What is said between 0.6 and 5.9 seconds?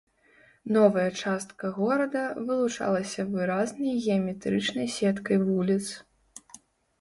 Новая частка горада вылучалася выразнай геаметрычнай сеткай вуліц.